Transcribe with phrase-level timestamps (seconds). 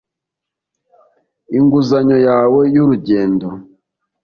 [1.57, 3.47] inguzanyo yawe y urugendo